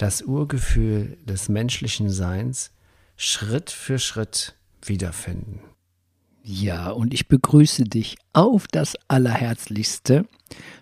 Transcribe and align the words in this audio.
das 0.00 0.22
Urgefühl 0.22 1.18
des 1.26 1.50
menschlichen 1.50 2.08
Seins 2.08 2.72
Schritt 3.16 3.70
für 3.70 3.98
Schritt 3.98 4.54
wiederfinden. 4.82 5.60
Ja, 6.42 6.88
und 6.90 7.12
ich 7.12 7.28
begrüße 7.28 7.84
dich 7.84 8.16
auf 8.32 8.66
das 8.66 8.96
Allerherzlichste 9.08 10.26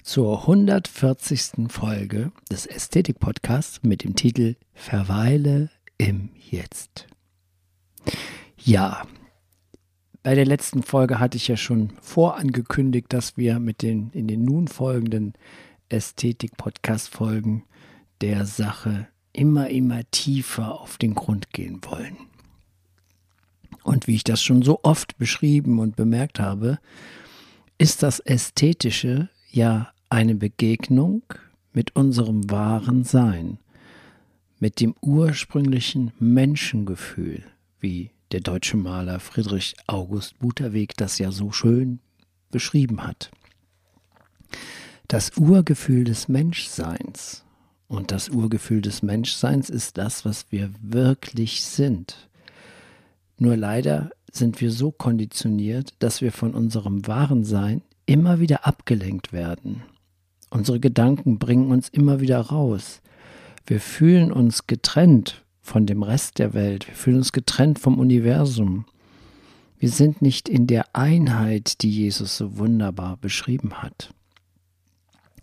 zur 0.05 0.43
140. 0.43 1.69
Folge 1.69 2.31
des 2.49 2.67
Ästhetik-Podcasts 2.67 3.83
mit 3.83 4.05
dem 4.05 4.15
Titel 4.15 4.55
Verweile 4.73 5.71
im 5.99 6.31
Jetzt. 6.49 7.09
Ja, 8.57 9.03
bei 10.23 10.37
der 10.37 10.47
letzten 10.47 10.85
Folge 10.85 11.19
hatte 11.19 11.39
ich 11.39 11.49
ja 11.49 11.57
schon 11.57 11.91
vorangekündigt, 12.01 13.13
dass 13.13 13.37
wir 13.37 13.59
mit 13.59 13.83
den 13.83 14.11
in 14.11 14.29
den 14.29 14.45
nun 14.45 14.69
folgenden 14.69 15.33
Ästhetik-Podcast-Folgen 15.89 17.65
der 18.21 18.47
Sache 18.47 19.09
immer, 19.33 19.71
immer 19.71 20.03
tiefer 20.11 20.81
auf 20.81 20.99
den 20.99 21.15
Grund 21.15 21.53
gehen 21.53 21.81
wollen. 21.83 22.17
Und 23.83 24.07
wie 24.07 24.17
ich 24.17 24.25
das 24.25 24.43
schon 24.43 24.63
so 24.63 24.81
oft 24.83 25.17
beschrieben 25.19 25.79
und 25.79 25.97
bemerkt 25.97 26.41
habe, 26.41 26.79
ist 27.79 28.03
das 28.03 28.21
Ästhetische 28.21 29.29
ja 29.51 29.93
eine 30.11 30.35
Begegnung 30.35 31.23
mit 31.73 31.95
unserem 31.97 32.51
wahren 32.51 33.05
Sein, 33.05 33.59
mit 34.59 34.81
dem 34.81 34.95
ursprünglichen 35.01 36.13
Menschengefühl, 36.19 37.45
wie 37.79 38.11
der 38.33 38.41
deutsche 38.41 38.77
Maler 38.77 39.21
Friedrich 39.21 39.75
August 39.87 40.39
Buterweg 40.39 40.97
das 40.97 41.19
ja 41.19 41.31
so 41.31 41.53
schön 41.53 42.01
beschrieben 42.51 43.07
hat. 43.07 43.31
Das 45.07 45.37
Urgefühl 45.37 46.05
des 46.05 46.29
Menschseins 46.29 47.45
und 47.89 48.13
das 48.13 48.29
Urgefühl 48.29 48.83
des 48.83 49.03
Menschseins 49.03 49.71
ist 49.71 49.99
das, 49.99 50.25
was 50.25 50.47
wir 50.51 50.71
wirklich 50.81 51.65
sind. 51.65 52.29
Nur 53.39 53.57
leider 53.57 54.11
sind 54.31 54.61
wir 54.61 54.71
so 54.71 54.91
konditioniert, 54.91 55.95
dass 55.99 56.21
wir 56.21 56.33
von 56.33 56.55
unserem 56.55 57.07
wahren 57.07 57.45
Sein 57.45 57.83
immer 58.07 58.41
wieder 58.41 58.67
abgelenkt 58.67 59.33
werden. 59.33 59.83
Unsere 60.51 60.81
Gedanken 60.81 61.39
bringen 61.39 61.71
uns 61.71 61.89
immer 61.89 62.21
wieder 62.21 62.41
raus. 62.41 63.01
Wir 63.67 63.81
fühlen 63.81 64.33
uns 64.33 64.67
getrennt 64.67 65.45
von 65.61 65.87
dem 65.87 66.03
Rest 66.03 66.39
der 66.39 66.55
Welt. 66.55 66.89
Wir 66.89 66.95
fühlen 66.95 67.19
uns 67.19 67.33
getrennt 67.33 67.79
vom 67.79 67.99
Universum. 67.99 68.87
Wir 69.79 69.91
sind 69.91 70.23
nicht 70.23 70.49
in 70.49 70.67
der 70.67 70.97
Einheit, 70.97 71.83
die 71.83 71.91
Jesus 71.91 72.37
so 72.39 72.59
wunderbar 72.59 73.17
beschrieben 73.19 73.83
hat. 73.83 74.13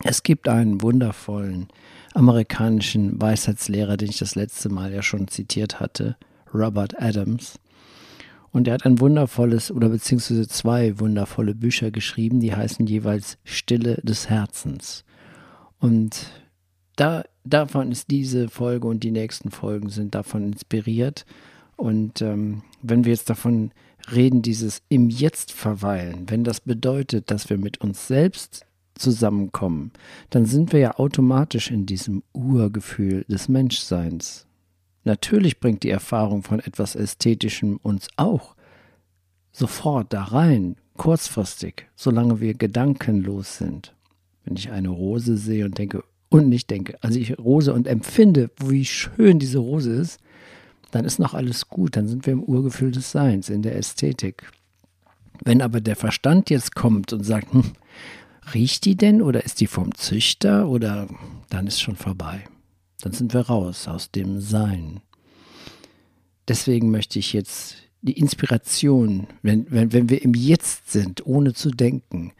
Es 0.04 0.22
gibt 0.22 0.48
einen 0.48 0.82
wundervollen 0.82 1.68
amerikanischen 2.14 3.20
Weisheitslehrer, 3.20 3.96
den 3.96 4.10
ich 4.10 4.18
das 4.18 4.34
letzte 4.34 4.68
Mal 4.68 4.92
ja 4.92 5.02
schon 5.02 5.28
zitiert 5.28 5.80
hatte, 5.80 6.16
Robert 6.52 7.00
Adams. 7.00 7.58
Und 8.52 8.68
er 8.68 8.74
hat 8.74 8.86
ein 8.86 9.00
wundervolles 9.00 9.70
oder 9.70 9.90
beziehungsweise 9.90 10.48
zwei 10.48 10.98
wundervolle 10.98 11.54
Bücher 11.54 11.90
geschrieben, 11.90 12.40
die 12.40 12.54
heißen 12.54 12.86
jeweils 12.86 13.36
Stille 13.44 14.00
des 14.02 14.30
Herzens. 14.30 15.04
Und 15.78 16.30
da, 16.96 17.24
davon 17.44 17.92
ist 17.92 18.10
diese 18.10 18.48
Folge 18.48 18.88
und 18.88 19.02
die 19.02 19.10
nächsten 19.10 19.50
Folgen 19.50 19.90
sind 19.90 20.14
davon 20.14 20.52
inspiriert. 20.52 21.26
Und 21.76 22.22
ähm, 22.22 22.62
wenn 22.80 23.04
wir 23.04 23.12
jetzt 23.12 23.28
davon 23.28 23.72
reden, 24.10 24.40
dieses 24.40 24.80
im 24.88 25.10
Jetzt 25.10 25.52
verweilen, 25.52 26.24
wenn 26.28 26.42
das 26.42 26.60
bedeutet, 26.60 27.30
dass 27.30 27.50
wir 27.50 27.58
mit 27.58 27.82
uns 27.82 28.06
selbst 28.06 28.64
zusammenkommen, 28.98 29.92
dann 30.30 30.46
sind 30.46 30.72
wir 30.72 30.80
ja 30.80 30.98
automatisch 30.98 31.70
in 31.70 31.86
diesem 31.86 32.22
Urgefühl 32.32 33.24
des 33.28 33.48
Menschseins. 33.48 34.46
Natürlich 35.04 35.60
bringt 35.60 35.82
die 35.84 35.90
Erfahrung 35.90 36.42
von 36.42 36.60
etwas 36.60 36.96
Ästhetischem 36.96 37.78
uns 37.82 38.08
auch 38.16 38.56
sofort 39.52 40.12
da 40.12 40.24
rein, 40.24 40.76
kurzfristig, 40.96 41.86
solange 41.94 42.40
wir 42.40 42.54
gedankenlos 42.54 43.58
sind. 43.58 43.94
Wenn 44.44 44.56
ich 44.56 44.70
eine 44.70 44.88
Rose 44.88 45.36
sehe 45.36 45.64
und 45.64 45.78
denke, 45.78 46.04
und 46.28 46.48
nicht 46.48 46.70
denke, 46.70 46.96
also 47.02 47.18
ich 47.18 47.38
Rose 47.38 47.72
und 47.72 47.86
empfinde, 47.86 48.50
wie 48.58 48.84
schön 48.84 49.38
diese 49.38 49.58
Rose 49.58 49.92
ist, 49.92 50.20
dann 50.90 51.04
ist 51.04 51.18
noch 51.18 51.34
alles 51.34 51.68
gut, 51.68 51.96
dann 51.96 52.08
sind 52.08 52.26
wir 52.26 52.32
im 52.32 52.42
Urgefühl 52.42 52.90
des 52.90 53.10
Seins, 53.10 53.48
in 53.48 53.62
der 53.62 53.76
Ästhetik. 53.76 54.50
Wenn 55.44 55.62
aber 55.62 55.80
der 55.80 55.96
Verstand 55.96 56.50
jetzt 56.50 56.74
kommt 56.74 57.12
und 57.12 57.24
sagt, 57.24 57.52
hm, 57.52 57.72
Riecht 58.54 58.84
die 58.84 58.96
denn 58.96 59.22
oder 59.22 59.44
ist 59.44 59.60
die 59.60 59.66
vom 59.66 59.94
Züchter 59.94 60.68
oder 60.68 61.08
dann 61.48 61.66
ist 61.66 61.80
schon 61.80 61.96
vorbei. 61.96 62.44
Dann 63.00 63.12
sind 63.12 63.34
wir 63.34 63.40
raus 63.40 63.88
aus 63.88 64.10
dem 64.10 64.40
Sein. 64.40 65.00
Deswegen 66.46 66.90
möchte 66.90 67.18
ich 67.18 67.32
jetzt 67.32 67.76
die 68.02 68.18
Inspiration, 68.18 69.26
wenn, 69.42 69.70
wenn, 69.70 69.92
wenn 69.92 70.08
wir 70.08 70.22
im 70.22 70.34
Jetzt 70.34 70.92
sind, 70.92 71.26
ohne 71.26 71.54
zu 71.54 71.70
denken, 71.70 72.32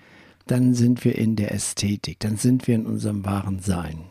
dann 0.46 0.74
sind 0.74 1.04
wir 1.04 1.16
in 1.16 1.34
der 1.34 1.52
Ästhetik, 1.52 2.20
dann 2.20 2.36
sind 2.36 2.68
wir 2.68 2.76
in 2.76 2.86
unserem 2.86 3.24
wahren 3.24 3.58
Sein. 3.58 4.04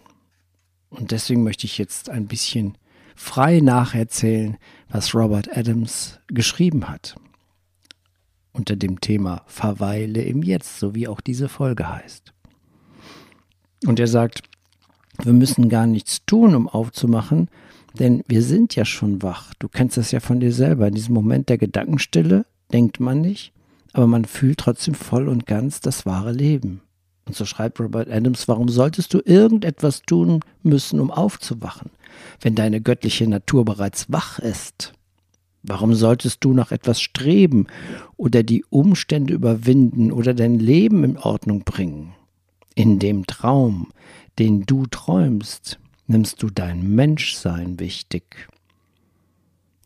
Und 0.90 1.12
deswegen 1.12 1.44
möchte 1.44 1.66
ich 1.66 1.78
jetzt 1.78 2.10
ein 2.10 2.28
bisschen 2.28 2.78
frei 3.16 3.62
nacherzählen, 3.62 4.58
was 4.90 5.16
Robert 5.16 5.56
Adams 5.56 6.20
geschrieben 6.28 6.90
hat 6.90 7.16
unter 8.56 8.76
dem 8.76 9.02
Thema 9.02 9.44
Verweile 9.46 10.22
im 10.24 10.42
Jetzt, 10.42 10.80
so 10.80 10.96
wie 10.96 11.08
auch 11.08 11.22
diese 11.22 11.50
Folge 11.50 11.90
heißt. 11.90 12.34
Und 13.86 14.00
er 14.00 14.08
sagt, 14.08 14.42
wir 15.24 15.34
müssen 15.34 15.70
gar 15.70 15.88
nichts 15.88 16.26
tun, 16.26 16.56
um 16.56 16.68
aufzumachen, 16.68 17.50
denn 18.00 18.24
wir 18.28 18.42
sind 18.42 18.76
ja 18.76 18.86
schon 18.86 19.22
wach. 19.22 19.54
Du 19.60 19.68
kennst 19.68 19.98
das 19.98 20.12
ja 20.12 20.20
von 20.20 20.40
dir 20.40 20.52
selber. 20.52 20.88
In 20.88 20.96
diesem 20.96 21.14
Moment 21.14 21.50
der 21.50 21.58
Gedankenstille 21.58 22.46
denkt 22.74 23.00
man 23.00 23.22
nicht, 23.22 23.54
aber 23.94 24.08
man 24.08 24.26
fühlt 24.26 24.60
trotzdem 24.60 24.94
voll 24.94 25.28
und 25.28 25.46
ganz 25.46 25.80
das 25.80 26.06
wahre 26.06 26.32
Leben. 26.32 26.82
Und 27.26 27.36
so 27.36 27.46
schreibt 27.46 27.80
Robert 27.80 28.10
Adams, 28.10 28.48
warum 28.48 28.70
solltest 28.70 29.14
du 29.14 29.22
irgendetwas 29.24 30.02
tun 30.02 30.42
müssen, 30.64 31.00
um 31.00 31.12
aufzuwachen, 31.12 31.90
wenn 32.42 32.56
deine 32.56 32.82
göttliche 32.82 33.28
Natur 33.28 33.66
bereits 33.66 34.12
wach 34.12 34.40
ist? 34.40 34.94
Warum 35.68 35.96
solltest 35.96 36.44
du 36.44 36.54
nach 36.54 36.72
etwas 36.72 37.02
streben 37.02 37.66
oder 38.18 38.44
die 38.44 38.64
Umstände 38.70 39.34
überwinden 39.34 40.12
oder 40.12 40.36
dein 40.36 40.60
Leben 40.60 41.04
in 41.04 41.18
Ordnung 41.18 41.64
bringen? 41.64 42.14
In 42.76 43.00
dem 43.00 43.26
Traum, 43.26 43.92
den 44.38 44.66
du 44.68 44.86
träumst, 44.86 45.80
nimmst 46.06 46.44
du 46.44 46.52
dein 46.52 46.94
Menschsein 46.94 47.80
wichtig. 47.80 48.48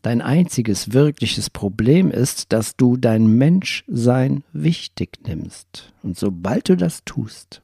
Dein 0.02 0.20
einziges 0.20 0.92
wirkliches 0.92 1.48
Problem 1.48 2.10
ist, 2.10 2.52
dass 2.52 2.76
du 2.76 2.98
dein 2.98 3.26
Menschsein 3.26 4.44
wichtig 4.52 5.18
nimmst. 5.26 5.94
Und 6.02 6.18
sobald 6.18 6.68
du 6.68 6.76
das 6.76 7.04
tust, 7.04 7.62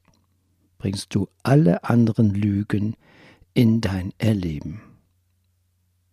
bringst 0.79 1.15
du 1.15 1.29
alle 1.43 1.85
anderen 1.85 2.31
Lügen 2.31 2.95
in 3.53 3.83
dein 3.83 4.13
Erleben 4.17 4.81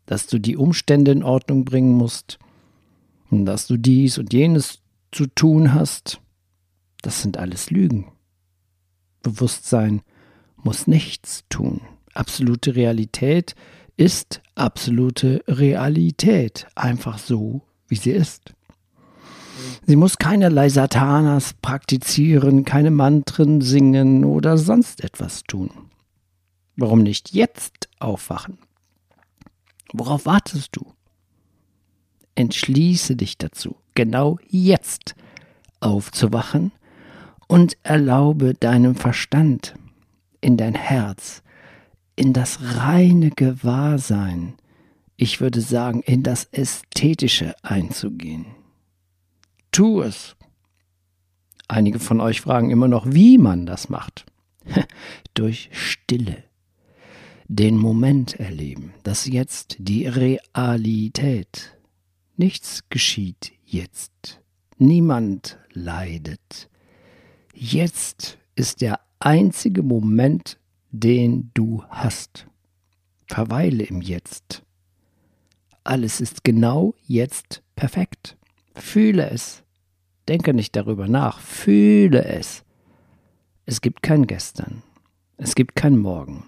dass 0.06 0.28
du 0.28 0.40
die 0.40 0.58
Umstände 0.58 1.12
in 1.12 1.24
Ordnung 1.24 1.66
bringen 1.66 1.94
musst 1.94 2.40
dass 3.42 3.68
du 3.68 3.78
dies 3.78 4.18
und 4.18 4.32
jenes 4.34 4.80
zu 5.12 5.26
tun 5.26 5.74
hast, 5.74 6.22
das 7.02 7.22
sind 7.22 7.38
alles 7.38 7.72
Lügen. 7.72 8.12
Bewusstsein 9.24 10.02
muss 10.58 10.88
nichts 10.88 11.44
tun. 11.50 11.82
Absolute 12.14 12.76
Realität 12.76 13.56
ist 13.98 14.42
absolute 14.56 15.44
Realität, 15.48 16.68
einfach 16.76 17.18
so, 17.18 17.62
wie 17.88 17.96
sie 17.96 18.12
ist. 18.12 18.54
Sie 19.86 19.96
muss 19.96 20.18
keinerlei 20.18 20.70
Satanas 20.70 21.54
praktizieren, 21.62 22.66
keine 22.66 22.92
Mantren 22.92 23.62
singen 23.62 24.24
oder 24.26 24.58
sonst 24.58 25.04
etwas 25.04 25.44
tun. 25.44 25.70
Warum 26.76 27.04
nicht 27.04 27.34
jetzt 27.34 27.90
aufwachen? 28.00 28.58
Worauf 29.94 30.26
wartest 30.26 30.76
du? 30.76 30.92
Entschließe 32.36 33.16
dich 33.16 33.38
dazu, 33.38 33.76
genau 33.94 34.40
jetzt 34.50 35.16
aufzuwachen 35.80 36.72
und 37.48 37.78
erlaube 37.84 38.56
deinem 38.56 38.96
Verstand 38.96 39.76
in 40.42 40.58
dein 40.58 40.74
Herz, 40.74 41.44
in 42.16 42.34
das 42.34 42.60
reine 42.78 43.30
Gewahrsein, 43.30 44.56
ich 45.16 45.40
würde 45.40 45.62
sagen, 45.62 46.02
in 46.02 46.24
das 46.24 46.46
Ästhetische 46.46 47.56
einzugehen. 47.62 48.48
Tu 49.72 50.02
es. 50.02 50.36
Einige 51.68 52.00
von 52.00 52.20
euch 52.20 52.42
fragen 52.42 52.72
immer 52.72 52.88
noch, 52.88 53.06
wie 53.08 53.38
man 53.38 53.68
das 53.68 53.90
macht. 53.90 54.26
Durch 55.36 55.70
Stille. 55.72 56.44
Den 57.56 57.78
Moment 57.78 58.40
erleben, 58.40 58.96
das 59.04 59.28
Jetzt, 59.28 59.76
die 59.78 60.08
Realität. 60.08 61.78
Nichts 62.36 62.90
geschieht 62.90 63.52
jetzt. 63.64 64.42
Niemand 64.80 65.60
leidet. 65.72 66.68
Jetzt 67.54 68.40
ist 68.56 68.82
der 68.82 69.00
einzige 69.20 69.84
Moment, 69.84 70.58
den 70.90 71.52
du 71.54 71.84
hast. 71.90 72.48
Verweile 73.28 73.84
im 73.84 74.02
Jetzt. 74.02 74.64
Alles 75.84 76.22
ist 76.22 76.44
genau 76.44 76.96
jetzt 77.06 77.62
perfekt. 77.76 78.36
Fühle 78.74 79.30
es. 79.30 79.62
Denke 80.28 80.56
nicht 80.56 80.76
darüber 80.76 81.08
nach. 81.08 81.40
Fühle 81.40 82.26
es. 82.26 82.64
Es 83.68 83.80
gibt 83.80 84.02
kein 84.02 84.26
Gestern. 84.26 84.82
Es 85.38 85.54
gibt 85.54 85.76
kein 85.76 86.00
Morgen. 86.00 86.46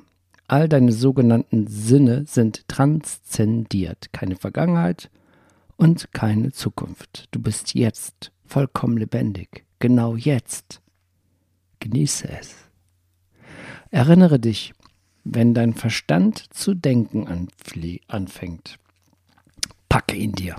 All 0.48 0.70
deine 0.70 0.92
sogenannten 0.92 1.68
Sinne 1.68 2.26
sind 2.28 2.68
transzendiert. 2.68 4.14
Keine 4.14 4.36
Vergangenheit 4.36 5.10
und 5.76 6.12
keine 6.14 6.52
Zukunft. 6.52 7.28
Du 7.32 7.42
bist 7.42 7.74
jetzt 7.74 8.32
vollkommen 8.46 8.98
lebendig. 8.98 9.66
Genau 9.80 10.16
jetzt. 10.16 10.82
Genieße 11.80 12.30
es. 12.30 12.56
Erinnere 13.90 14.40
dich, 14.40 14.74
wenn 15.24 15.54
dein 15.54 15.74
Verstand 15.74 16.54
zu 16.54 16.76
denken 16.76 17.50
anfängt, 18.08 18.78
packe 19.90 20.16
ihn 20.16 20.34
dir, 20.34 20.56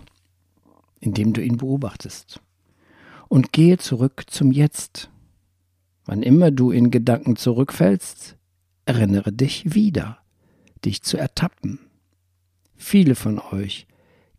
indem 1.00 1.32
du 1.32 1.42
ihn 1.42 1.56
beobachtest. 1.56 2.40
Und 3.28 3.52
gehe 3.52 3.78
zurück 3.78 4.24
zum 4.28 4.52
Jetzt. 4.52 5.10
Wann 6.04 6.22
immer 6.22 6.50
du 6.50 6.70
in 6.70 6.90
Gedanken 6.90 7.36
zurückfällst, 7.36 8.35
erinnere 8.86 9.32
dich 9.32 9.74
wieder, 9.74 10.18
dich 10.84 11.02
zu 11.02 11.18
ertappen. 11.18 11.78
Viele 12.76 13.14
von 13.14 13.38
euch 13.38 13.86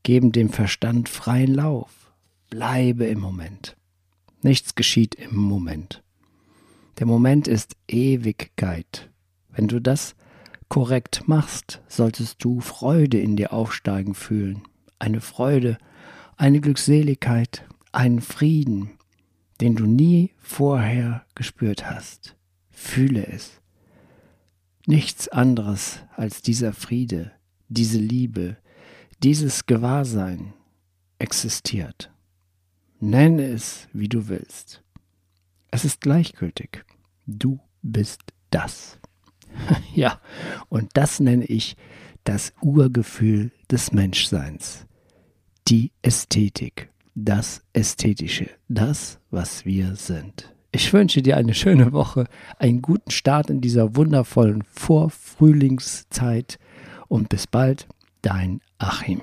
geben 0.02 0.32
dem 0.32 0.50
Verstand 0.50 1.10
freien 1.10 1.54
Lauf. 1.54 2.12
Bleibe 2.50 3.06
im 3.06 3.20
Moment. 3.20 3.78
Nichts 4.42 4.74
geschieht 4.74 5.16
im 5.16 5.36
Moment. 5.36 6.04
Der 6.98 7.06
Moment 7.06 7.48
ist 7.48 7.76
Ewigkeit. 7.88 9.10
Wenn 9.50 9.68
du 9.68 9.80
das 9.80 10.16
korrekt 10.70 11.28
machst, 11.28 11.82
solltest 11.88 12.44
du 12.44 12.62
Freude 12.62 13.20
in 13.20 13.36
dir 13.36 13.54
aufsteigen 13.54 14.16
fühlen 14.16 14.64
eine 15.00 15.22
Freude, 15.22 15.78
eine 16.38 16.62
Glückseligkeit, 16.62 17.66
einen 17.92 18.22
Frieden, 18.22 18.92
den 19.62 19.76
du 19.76 19.86
nie 19.86 20.32
vorher 20.38 21.26
gespürt 21.36 21.90
hast. 21.90 22.36
Fühle 22.70 23.26
es. 23.28 23.62
Nichts 24.88 25.28
anderes 25.28 26.00
als 26.16 26.42
dieser 26.42 26.74
Friede, 26.74 27.32
diese 27.68 28.00
Liebe, 28.00 28.58
dieses 29.22 29.68
Gewahrsein 29.68 30.54
existiert. 31.20 32.12
Nenne 33.00 33.44
es, 33.44 33.88
wie 33.94 34.10
du 34.10 34.28
willst. 34.28 34.82
Es 35.70 35.86
ist 35.86 36.02
gleichgültig. 36.02 36.84
Du 37.28 37.60
bist 37.84 38.22
das. 38.50 38.98
ja, 39.94 40.20
und 40.70 40.90
das 40.96 41.20
nenne 41.20 41.46
ich 41.46 41.76
das 42.24 42.54
Urgefühl 42.62 43.52
des 43.70 43.92
Menschseins 43.92 44.88
die 45.68 45.92
Ästhetik, 46.02 46.90
das 47.14 47.62
Ästhetische, 47.74 48.50
das, 48.70 49.20
was 49.32 49.66
wir 49.66 49.96
sind. 49.98 50.56
Ich 50.78 50.94
wünsche 50.94 51.24
dir 51.24 51.38
eine 51.38 51.56
schöne 51.56 51.92
Woche, 51.92 52.26
einen 52.60 52.84
guten 52.84 53.10
Start 53.10 53.50
in 53.50 53.62
dieser 53.62 53.96
wundervollen 53.96 54.62
Vorfrühlingszeit 54.62 56.60
und 57.08 57.30
bis 57.30 57.48
bald, 57.48 57.88
dein 58.22 58.62
Achim. 58.78 59.22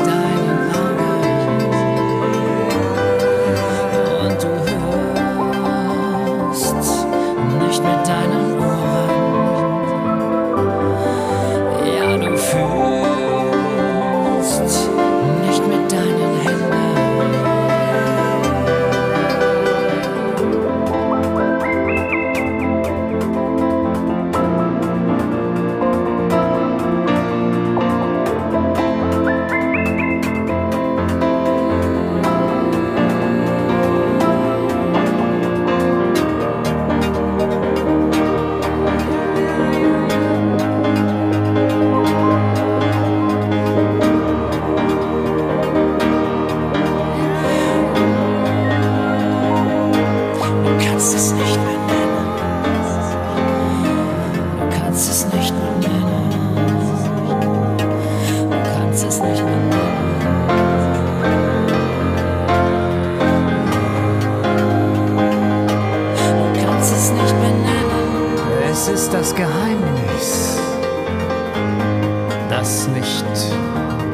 Nicht 0.00 0.33
mit 68.86 68.96
deinen 68.96 69.12
das 69.12 69.34
Geheimnis, 69.34 70.58
das 72.50 72.86
nicht 72.88 73.24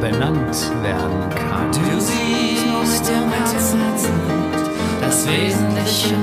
benannt 0.01 0.73
werden 0.83 1.29
kann. 1.31 1.73
Du 1.73 2.01
siehst 2.01 3.11
im 3.11 3.31
Herzen, 3.33 3.81
das 5.01 5.27
Wesentliche 5.27 6.15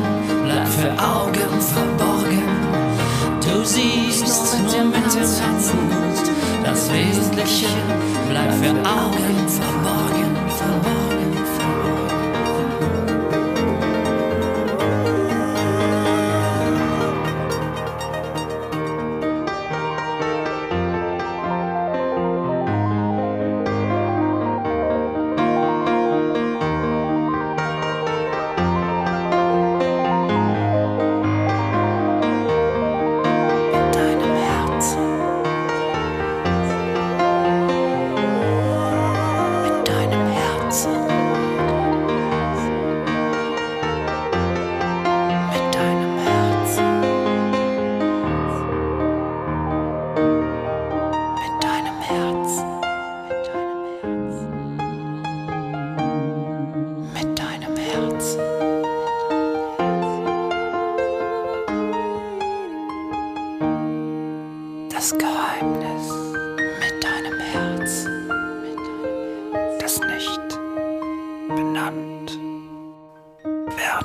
bleibt. 0.44 0.48
bleibt 0.58 0.70
für 0.70 0.92
Augen 0.92 1.62
verborgen. 1.62 2.44
Du 3.42 3.66
siehst 3.66 4.25
nur 4.27 4.62
mit 4.62 4.74
dem 4.74 4.94
Herzen, 4.94 5.44
das 6.63 6.92
Wesentliche 6.92 7.68
bleibt 8.30 8.54
für 8.54 8.72
Augen 8.89 9.48
verborgen. 9.48 10.17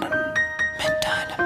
lernen. 0.00 0.34
Mit 0.78 1.04
deinem 1.04 1.41